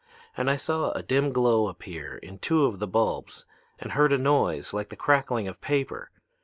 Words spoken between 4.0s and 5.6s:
a noise like the crackling